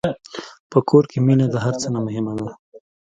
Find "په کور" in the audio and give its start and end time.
0.71-1.03